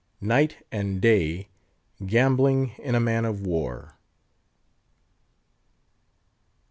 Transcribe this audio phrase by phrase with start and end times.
[0.19, 1.47] NIGHT AND DAY
[2.03, 3.99] GAMBLING IN A MAN OF WAR.